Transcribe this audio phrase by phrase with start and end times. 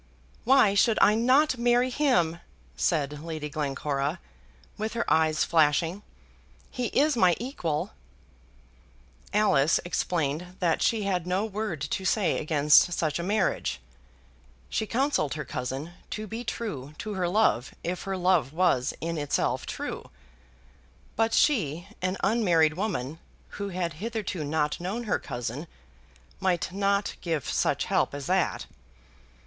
[0.45, 2.39] "Why should I not marry him?"
[2.75, 4.19] said Lady Glencora,
[4.75, 6.01] with her eyes flashing.
[6.71, 7.91] "He is my equal."
[9.31, 13.79] Alice explained that she had no word to say against such a marriage.
[14.71, 19.19] She counselled her cousin to be true to her love if her love was in
[19.19, 20.09] itself true.
[21.15, 25.67] But she, an unmarried woman, who had hitherto not known her cousin,
[26.39, 28.65] might not give such help as that!